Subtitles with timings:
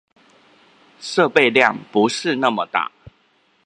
[0.99, 2.91] 設備量不是那麼大